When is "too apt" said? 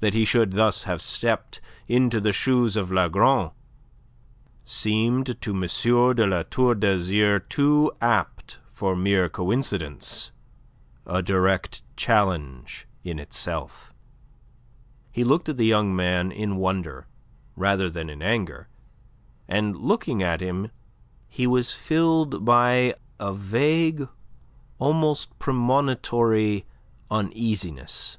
7.48-8.58